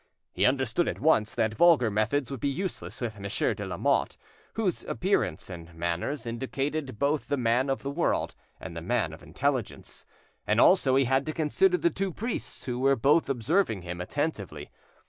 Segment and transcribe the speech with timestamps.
[0.33, 4.17] He understood at once that vulgar methods would be useless with Monsieur de Lamotte,
[4.55, 9.21] whose appearance and manners indicated both the man of the world and the man of
[9.21, 10.07] intelligence,
[10.47, 14.71] and also he had to consider the two priests, who were both observing him attentively.